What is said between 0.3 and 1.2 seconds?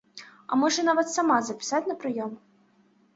А можа нават